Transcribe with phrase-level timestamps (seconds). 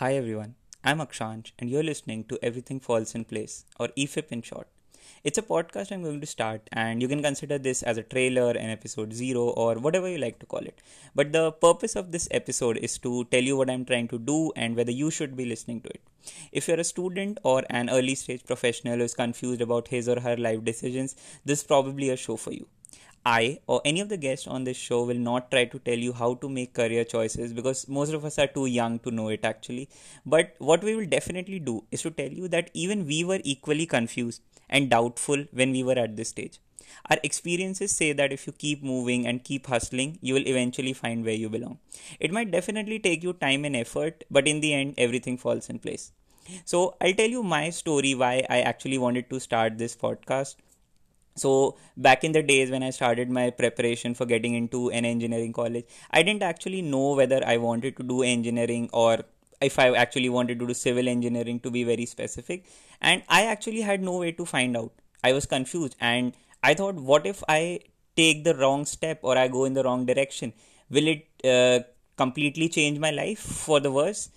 [0.00, 4.40] Hi everyone, I'm Akshansh and you're listening to Everything Falls in Place, or EFIP in
[4.40, 4.66] short.
[5.24, 8.52] It's a podcast I'm going to start, and you can consider this as a trailer,
[8.52, 10.80] an episode zero, or whatever you like to call it.
[11.14, 14.52] But the purpose of this episode is to tell you what I'm trying to do
[14.56, 16.00] and whether you should be listening to it.
[16.50, 20.20] If you're a student or an early stage professional who is confused about his or
[20.20, 21.14] her life decisions,
[21.44, 22.66] this is probably a show for you.
[23.24, 26.12] I or any of the guests on this show will not try to tell you
[26.12, 29.44] how to make career choices because most of us are too young to know it
[29.44, 29.88] actually.
[30.24, 33.86] But what we will definitely do is to tell you that even we were equally
[33.86, 36.60] confused and doubtful when we were at this stage.
[37.10, 41.24] Our experiences say that if you keep moving and keep hustling, you will eventually find
[41.24, 41.78] where you belong.
[42.18, 45.78] It might definitely take you time and effort, but in the end, everything falls in
[45.78, 46.12] place.
[46.64, 50.56] So, I'll tell you my story why I actually wanted to start this podcast
[51.34, 55.52] so back in the days when i started my preparation for getting into an engineering
[55.52, 59.18] college i didn't actually know whether i wanted to do engineering or
[59.68, 62.64] if i actually wanted to do civil engineering to be very specific.
[63.00, 64.92] And i actually had no way to find out.
[65.22, 65.96] I was confused.
[66.00, 67.80] And i thought what if i
[68.16, 70.52] take the wrong step or i go in the wrong direction?
[70.90, 71.84] Will it uh,
[72.16, 74.30] completely change my life for the worse?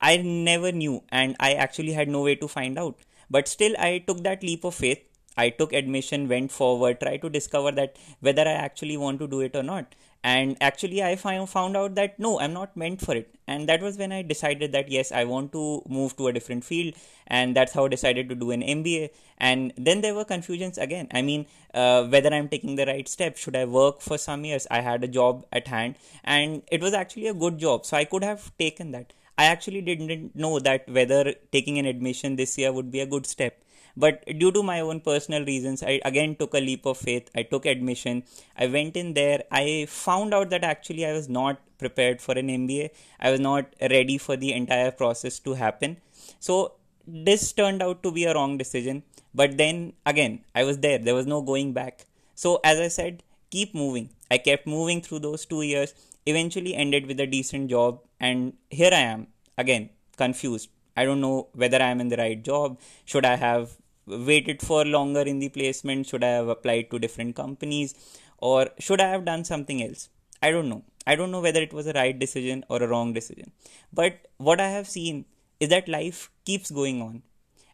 [0.00, 1.02] I never knew.
[1.10, 2.96] And i actually had no way to find out.
[3.30, 5.02] But still i took that leap of faith
[5.36, 9.40] I took admission, went forward, tried to discover that whether I actually want to do
[9.40, 9.94] it or not.
[10.24, 13.34] And actually, I found out that no, I'm not meant for it.
[13.46, 16.64] And that was when I decided that yes, I want to move to a different
[16.64, 16.94] field.
[17.26, 19.10] And that's how I decided to do an MBA.
[19.36, 21.08] And then there were confusions again.
[21.12, 23.36] I mean, uh, whether I'm taking the right step.
[23.36, 24.66] Should I work for some years?
[24.70, 27.84] I had a job at hand, and it was actually a good job.
[27.84, 29.12] So I could have taken that.
[29.36, 33.26] I actually didn't know that whether taking an admission this year would be a good
[33.26, 33.63] step
[33.96, 37.30] but due to my own personal reasons i again took a leap of faith.
[37.34, 38.24] I took admission.
[38.56, 39.44] I went in there.
[39.50, 43.66] I found out that actually i was not prepared for an mba i was not
[43.80, 45.98] ready for the entire process to happen.
[46.40, 46.72] So
[47.06, 49.02] this turned out to be a wrong decision.
[49.34, 50.98] But then again i was there.
[50.98, 52.06] There was no going back.
[52.34, 54.10] So as i said keep moving.
[54.30, 55.94] I kept moving through those 2 years.
[56.26, 58.00] Eventually ended with a decent job.
[58.18, 60.70] And here i am again confused.
[60.96, 62.78] I don't know whether i am in the right job.
[63.04, 63.76] Should i have
[64.06, 66.06] waited for longer in the placement?
[66.06, 67.94] Should I have applied to different companies?
[68.38, 70.08] Or should I have done something else?
[70.42, 70.82] I don't know.
[71.06, 73.52] I don't know whether it was a right decision or a wrong decision.
[73.92, 75.26] But what I have seen
[75.60, 77.22] is that life keeps going on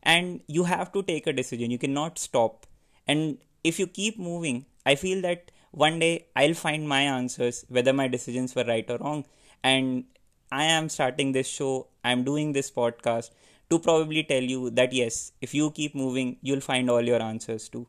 [0.03, 1.71] and you have to take a decision.
[1.71, 2.67] You cannot stop.
[3.07, 7.93] And if you keep moving, I feel that one day I'll find my answers, whether
[7.93, 9.27] my decisions were right or wrong.
[9.63, 10.05] And
[10.51, 13.31] I am starting this show, I'm doing this podcast
[13.71, 17.69] to probably tell you that yes, if you keep moving, you'll find all your answers
[17.69, 17.87] too.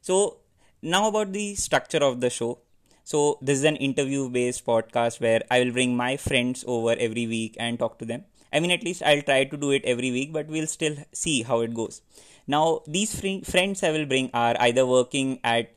[0.00, 0.38] So,
[0.82, 2.58] now about the structure of the show.
[3.04, 7.26] So, this is an interview based podcast where I will bring my friends over every
[7.26, 8.24] week and talk to them.
[8.52, 11.42] I mean, at least I'll try to do it every week, but we'll still see
[11.42, 12.02] how it goes.
[12.46, 15.72] Now, these friends I will bring are either working at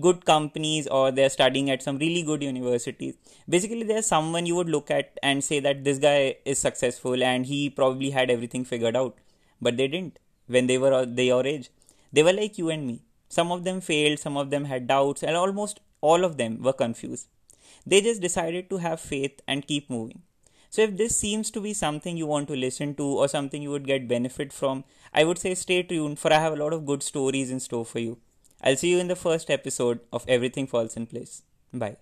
[0.00, 3.16] good companies or they're studying at some really good universities.
[3.48, 7.46] Basically there's someone you would look at and say that this guy is successful and
[7.46, 9.16] he probably had everything figured out.
[9.60, 11.70] But they didn't when they were they your age.
[12.12, 13.02] They were like you and me.
[13.28, 16.72] Some of them failed some of them had doubts and almost all of them were
[16.72, 17.28] confused.
[17.86, 20.22] They just decided to have faith and keep moving.
[20.70, 23.70] So if this seems to be something you want to listen to or something you
[23.70, 24.84] would get benefit from
[25.14, 27.84] i would say stay tuned for i have a lot of good stories in store
[27.86, 28.18] for you
[28.62, 31.42] I'll see you in the first episode of Everything Falls in Place.
[31.72, 31.96] Bye.